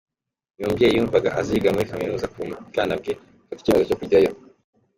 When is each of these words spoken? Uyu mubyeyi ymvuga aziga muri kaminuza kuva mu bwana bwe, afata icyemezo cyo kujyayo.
Uyu 0.57 0.69
mubyeyi 0.69 0.95
ymvuga 0.99 1.29
aziga 1.39 1.67
muri 1.73 1.89
kaminuza 1.91 2.29
kuva 2.31 2.43
mu 2.49 2.55
bwana 2.69 2.93
bwe, 2.99 3.11
afata 3.19 3.57
icyemezo 3.61 3.87
cyo 3.89 3.99
kujyayo. 4.01 4.31